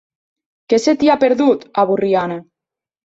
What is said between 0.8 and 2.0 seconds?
se t'hi ha perdut, a